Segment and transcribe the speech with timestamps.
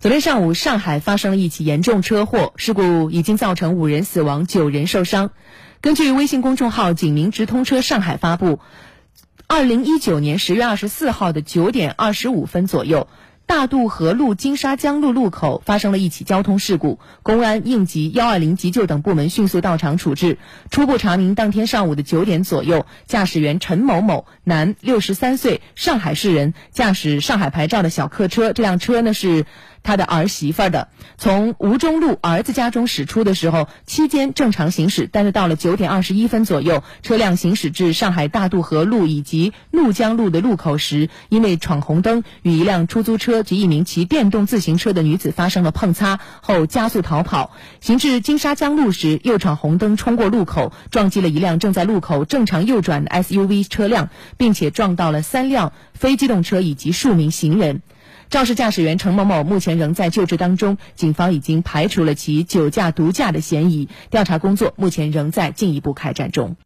[0.00, 5.30] 昨天上午，上海发生了一起严重车祸，事故已经造成五人死亡、九人受伤。
[5.80, 8.58] 根据微信公众号“景明直通车上海”发布，
[9.46, 13.08] 二零一九年十月二十四号的九点二十五分左右。
[13.46, 20.38] 大渡河路金沙江路路口发生了一起交通事故，公安、应急、幺二零急救等部门迅速到场处置。
[20.70, 28.54] 初步查明，当天上午的九点左右，驾驶员陈某某，男，六十三岁，上海市人，驾驶上海牌照的小客车。
[28.54, 29.44] 这辆车呢是
[29.84, 43.44] 他的儿媳妇的，从吴中路儿子家中驶出的时候，期间正常行驶，但是到了九点二十一分左右，车辆行驶至上海大渡河路以及怒江路的路口时，因为闯红灯，与一辆出租车。
[43.44, 47.50] 及一名骑电动自行车的女子发生了碰擦后加速逃跑，
[47.82, 54.08] 行至金沙江路时又闯红灯冲过路口，撞击了一辆正在路口正常右转的 SUV 车辆，
[54.38, 57.82] 并且撞到了三辆非机动车以及数名行人。
[58.30, 66.56] 肇事驾驶员程某某目前仍在救治当中，警方已经排除了其酒驾毒驾的嫌疑，调查工作目前仍在进一步开展中。